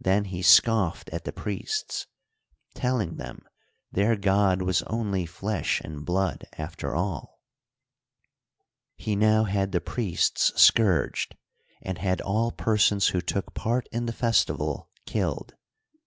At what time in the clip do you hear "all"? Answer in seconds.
6.94-7.42, 12.22-12.52